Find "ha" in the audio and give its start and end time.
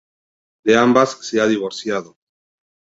1.39-1.45